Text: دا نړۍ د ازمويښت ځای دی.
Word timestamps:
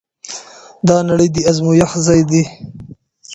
دا 0.87 0.97
نړۍ 1.09 1.27
د 1.33 1.37
ازمويښت 1.49 1.95
ځای 2.07 2.21
دی. 2.31 2.43